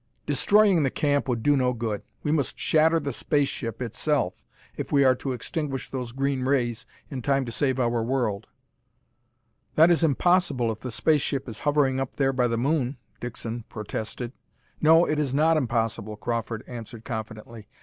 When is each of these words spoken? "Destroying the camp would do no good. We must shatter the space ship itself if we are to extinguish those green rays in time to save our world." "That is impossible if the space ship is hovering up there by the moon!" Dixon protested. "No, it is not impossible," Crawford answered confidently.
"Destroying 0.25 0.81
the 0.81 0.89
camp 0.89 1.27
would 1.27 1.43
do 1.43 1.55
no 1.55 1.73
good. 1.73 2.01
We 2.23 2.31
must 2.31 2.57
shatter 2.57 2.99
the 2.99 3.13
space 3.13 3.49
ship 3.49 3.83
itself 3.83 4.33
if 4.75 4.91
we 4.91 5.03
are 5.03 5.13
to 5.13 5.31
extinguish 5.31 5.91
those 5.91 6.11
green 6.11 6.41
rays 6.41 6.87
in 7.11 7.21
time 7.21 7.45
to 7.45 7.51
save 7.51 7.79
our 7.79 8.01
world." 8.01 8.47
"That 9.75 9.91
is 9.91 10.03
impossible 10.03 10.71
if 10.71 10.79
the 10.79 10.91
space 10.91 11.21
ship 11.21 11.47
is 11.47 11.59
hovering 11.69 11.99
up 11.99 12.15
there 12.15 12.33
by 12.33 12.47
the 12.47 12.57
moon!" 12.57 12.97
Dixon 13.19 13.63
protested. 13.69 14.31
"No, 14.81 15.05
it 15.05 15.19
is 15.19 15.35
not 15.35 15.55
impossible," 15.55 16.15
Crawford 16.17 16.63
answered 16.65 17.05
confidently. 17.05 17.67